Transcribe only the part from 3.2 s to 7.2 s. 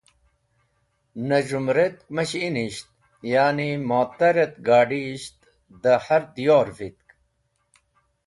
ya’ni mot̃ar et gad̃iysith dẽ hardiyor vitk.